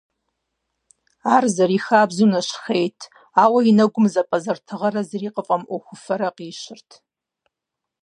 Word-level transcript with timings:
Ар, 1.35 1.45
зэрихабзэу, 1.55 2.29
нэщхъейт, 2.31 2.99
ауэ 3.43 3.59
и 3.69 3.71
нэгум 3.77 4.05
зэпӀэзэрытыгъэрэ 4.13 5.01
зыри 5.09 5.29
къыфӀэмыӀуэхуфэрэ 5.35 6.29
къищырт. 6.35 6.89